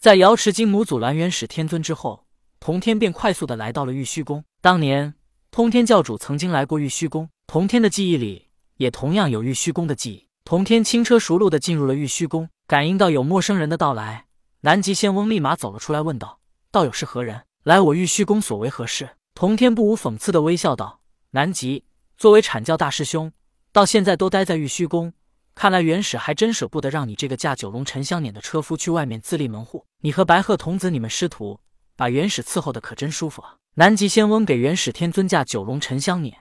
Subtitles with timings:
[0.00, 2.24] 在瑶池金母阻拦元始天尊之后，
[2.58, 4.42] 童天便快速的来到了玉虚宫。
[4.62, 5.12] 当年
[5.50, 10.26] 通天教主曾经来过玉虚宫，童天的记忆里也同样有玉虚宫的记忆。
[10.42, 14.24] 童天轻车熟路的进入了玉虚宫，感应到有陌生人的到来，
[14.62, 16.40] 南极仙翁立马走了出来，问道
[16.72, 17.42] ：“道友是何人？
[17.64, 21.84] 来我玉虚宫所为何事？”童天不无讽刺的微笑道：“南极，
[22.16, 23.30] 作为阐教大师兄，
[23.70, 25.12] 到现在都待在玉虚宫。”
[25.52, 29.84] 看来元始还真舍不得让你这个驾九龙沉香辇的车夫去外面自立门户。
[30.02, 31.60] 你和白鹤童子，你们师徒
[31.94, 33.56] 把元始伺候的可真舒服啊！
[33.74, 36.32] 南极仙翁给元始天尊驾九龙沉香辇，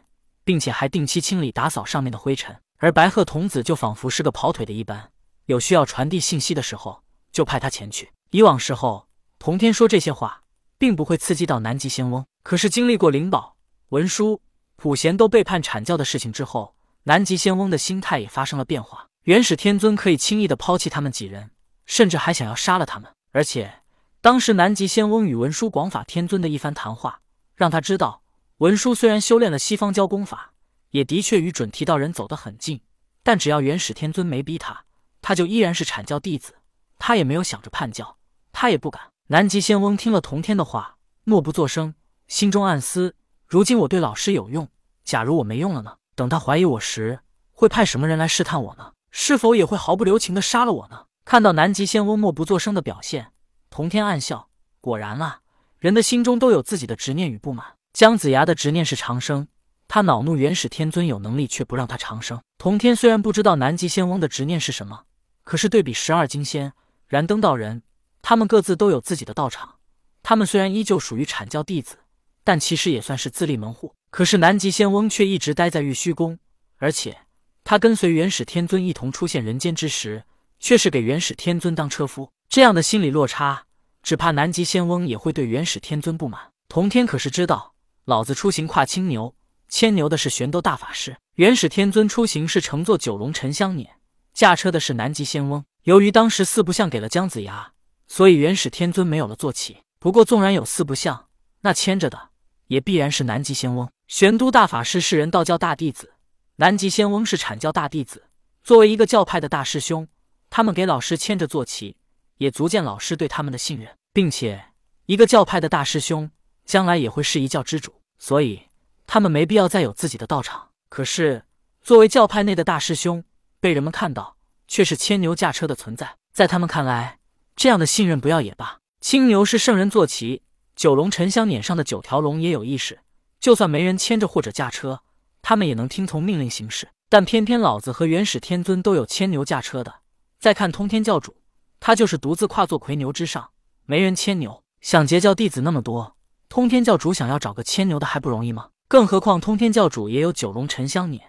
[0.45, 2.55] 并且还定期清理打扫上面的灰尘。
[2.77, 5.12] 而白鹤童子就仿佛是个跑腿的一般，
[5.48, 8.09] 有需要传递信息的时候就派他前去。
[8.32, 9.09] 以往时候，
[9.40, 10.44] 童天说这些话，
[10.77, 12.26] 并不会刺激到南极仙翁。
[12.44, 13.57] 可是经历过灵宝、
[13.90, 14.41] 文殊、
[14.77, 16.73] 普贤都背叛阐教的事情之后，
[17.04, 19.07] 南极仙翁的心态也发生了变化。
[19.23, 21.52] 元始天尊可以轻易的抛弃他们几人，
[21.85, 23.12] 甚至还想要杀了他们。
[23.32, 23.82] 而且，
[24.22, 27.22] 当时南极仙翁与文殊广法天尊的一番谈话，
[27.55, 28.24] 让他知道，
[28.58, 30.54] 文殊虽然修炼了西方教功法，
[30.91, 32.82] 也的确与准提道人走得很近，
[33.24, 34.86] 但只要元始天尊没逼他，
[35.21, 36.55] 他就依然是阐教弟子。
[36.98, 38.18] 他也没有想着叛教，
[38.52, 39.02] 他也不敢。
[39.27, 41.93] 南极仙翁听了同天的话，默不作声，
[42.27, 43.16] 心中暗思：
[43.48, 44.68] 如今我对老师有用，
[45.05, 45.96] 假如我没用了呢？
[46.16, 47.20] 等他怀疑我时，
[47.52, 48.91] 会派什么人来试探我呢？
[49.12, 51.05] 是否也会毫不留情的杀了我呢？
[51.30, 53.34] 看到南极仙翁默不作声的表现，
[53.70, 54.49] 同天暗笑。
[54.82, 55.41] 果然啊，
[55.77, 57.68] 人的心中都有自己的执念与不满。
[57.94, 59.48] 姜子牙的执念是长生，
[59.88, 62.41] 他恼怒元始天尊有能力却不让他长生。
[62.58, 65.03] 同天虽然不知道南极仙翁的执念是什么，
[65.44, 66.74] 可是对比十二金仙、
[67.08, 67.84] 燃灯道人，
[68.24, 69.75] 他们各自都有自己的道场。
[70.24, 72.00] 他们虽然依旧属于阐教弟子，
[72.44, 73.94] 但其实也算是自立门户。
[74.09, 76.40] 可是南极仙翁却一直待在玉虚宫，
[76.78, 77.16] 而且。
[77.64, 80.24] 他跟随元始天尊一同出现人间之时，
[80.59, 83.63] 却是给元始天尊当车夫，这样的心理落差，
[84.03, 86.52] 只怕南极仙翁也会对元始天尊不满。
[86.68, 87.74] 同天可是知道，
[88.06, 89.34] 老子出行跨青牛，
[89.68, 93.88] 牵牛的是玄斗大法师，元始天尊出行是乘坐九龙沉香辇，
[94.34, 95.64] 驾车的是南极仙翁。
[95.84, 97.72] 由于当时四不像给了姜子牙，
[98.08, 99.78] 所以元始天尊没有了坐骑。
[100.00, 101.28] 不过纵然有四不像，
[101.62, 102.30] 那牵着的
[102.68, 103.90] 也必然是南极仙翁。
[104.08, 106.14] 玄都大法师是人道教大弟子。
[106.58, 108.26] 南极仙翁是阐教大弟子，
[108.64, 110.08] 作为一个教派的大师兄，
[110.50, 111.98] 他们给老师牵着坐骑，
[112.38, 114.66] 也足见老师对他们的信任，并且
[115.06, 116.32] 一个教派的大师兄
[116.66, 118.64] 将来也会是一教之主，所以
[119.06, 120.70] 他们没必要再有自己的道场。
[120.90, 121.44] 可是
[121.82, 123.24] 作为教派内的大师兄，
[123.59, 127.20] 被人们看到却是牵牛驾车的存在，在他们看来，
[127.56, 128.80] 这样的信任不要也罢。
[129.02, 130.42] 青牛是圣人坐骑，
[130.76, 133.00] 九龙沉香辇上的九条龙也有意识，
[133.40, 135.02] 就算没人牵着或者驾车。
[135.42, 139.99] 他们也能听从命令行事，但偏偏老子和元始天尊都有牵牛驾车的。
[140.40, 141.36] 再看通天教主，
[141.82, 143.50] 他就是独自跨坐魁牛之上，
[143.86, 144.64] 没人牵牛。
[144.80, 146.16] 想结教弟子那么多，
[146.48, 148.70] 通天教主想要找个牵牛的还不容易吗？
[148.88, 151.20] 更何况通天教主也有九龙沉香辇，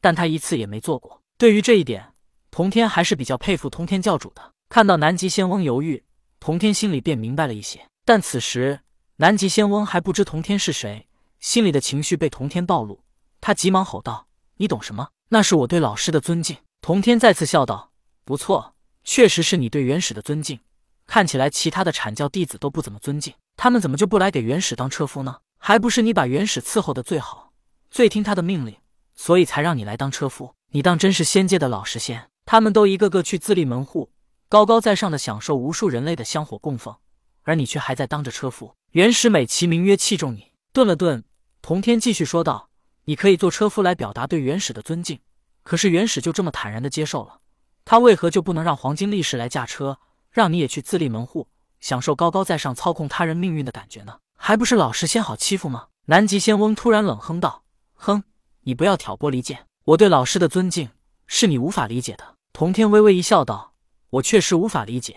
[0.00, 1.22] 但他一次也没做过。
[1.38, 2.12] 对于这一点，
[2.50, 4.52] 童天还是比较佩服通天教主的。
[4.68, 6.04] 看到南极仙翁犹豫，
[6.40, 7.86] 童天心里便明白了一些。
[8.04, 8.80] 但此时
[9.18, 11.06] 南极仙翁还不知童天是谁，
[11.38, 13.04] 心里的情绪被童天暴露。
[13.40, 14.26] 他急忙吼道
[14.58, 15.10] ：“你懂什么？
[15.28, 17.92] 那是我对老师的尊敬。”童天再次笑道
[18.26, 20.58] ：“不错，确实是你对元始的尊敬。
[21.06, 25.36] 看起来其他的阐教弟子都不怎么尊敬，他们怎么就不来给元始当车夫呢？
[25.58, 27.52] 还不是你把元始伺候的最好，
[27.88, 28.74] 最听他的命令，
[29.14, 30.52] 所以才让你来当车夫。
[30.72, 32.28] 你当真是仙界的老实仙？
[32.44, 34.10] 他们都一个个去自立门户，
[34.48, 36.96] 高高在上的享受无数人类的香火供奉，
[37.44, 38.74] 而你却还在当着车夫。
[38.90, 41.22] 元始美其名曰器重你。”顿了顿，
[41.62, 42.70] 童天继续说道。
[43.04, 45.20] 你可以做车夫来表达对元始的尊敬，
[45.62, 47.38] 可是元始就这么坦然的接受了，
[47.86, 50.00] 他为何就不能让黄金力士来驾车，
[50.32, 51.46] 让你也去自立门户，
[51.78, 54.18] 享受高高在上操控他人命运的感觉呢？
[54.36, 55.86] 还不是老实仙好欺负吗？
[56.06, 57.62] 南极仙翁突然冷哼道
[57.94, 58.24] ：“哼，
[58.62, 60.90] 你不要挑拨离间，我对老师的尊敬
[61.28, 63.72] 是你无法理解的。”童天微微一笑，道
[64.10, 65.16] ：“我确实无法理解，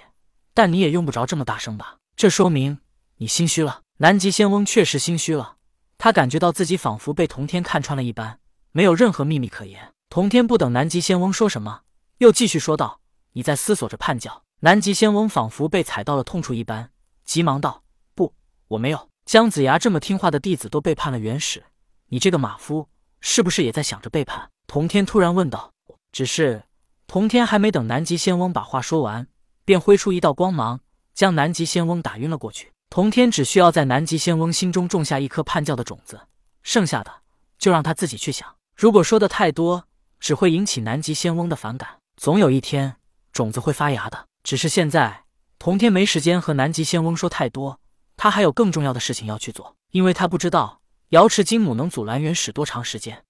[0.53, 1.97] 但你也用不着这么大声吧？
[2.15, 2.77] 这说明
[3.17, 5.55] 你心虚了。”南极仙翁确实心虚了。
[5.97, 8.39] 他感觉到自己仿佛被童天看穿了一般，
[8.71, 9.91] 没有任何秘密可言。
[10.07, 11.81] 童天不等南极仙翁说什么，
[12.19, 12.99] 又继续说道
[13.31, 16.91] ：“你在思索着叛教。”南极仙翁仿佛被踩到了痛处一般，
[17.23, 17.83] 急忙道
[18.13, 18.33] ：“不，
[18.67, 19.07] 我没有。
[19.25, 21.63] 姜子牙这么听话的弟子都背叛了元始，
[22.07, 22.89] 你这个马夫
[23.21, 25.71] 是不是也在想着背叛？”童天突然问道。
[26.11, 26.63] 只是
[27.07, 29.27] 童天还没等南极仙翁把话说完，
[29.63, 30.81] 便挥出一道光芒，
[31.13, 32.73] 将南极仙翁打晕了过去。
[32.89, 36.19] 童天只需要在南极仙翁心中种下一颗叛教的种子，
[36.63, 37.21] 剩下的
[37.57, 38.55] 就让他自己去想。
[38.75, 39.85] 如果说的太多，
[40.19, 41.98] 只会引起南极仙翁的反感。
[42.19, 42.97] 总有一天，
[43.31, 44.27] 种子会发芽的。
[44.43, 45.23] 只是现在，
[45.57, 47.79] 童天没时间和南极仙翁说太多，
[48.17, 50.81] 他还有更重要的事情要去做，因为他不知道
[51.11, 53.23] 瑶池金母能阻拦原始多长时间。